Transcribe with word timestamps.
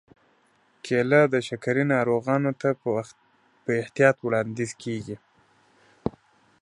کېله 0.85 1.21
د 1.33 1.35
شکرې 1.47 1.83
ناروغانو 1.93 2.51
ته 2.61 2.69
په 3.65 3.69
احتیاط 3.81 4.17
وړاندیز 4.21 4.71
کېږي. 4.83 5.15